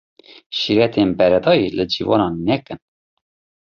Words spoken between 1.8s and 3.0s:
ciwanan nekin.